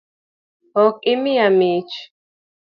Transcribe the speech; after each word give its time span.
Ok 0.83 0.93
imiya 1.13 1.47
mich? 1.57 1.95